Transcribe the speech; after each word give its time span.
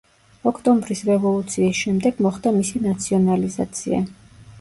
ოქტომბრის 0.51 1.01
რევოლუციის 1.09 1.81
შემდეგ 1.81 2.23
მოხდა 2.27 2.53
მისი 2.55 2.81
ნაციონალიზაცია. 2.87 4.01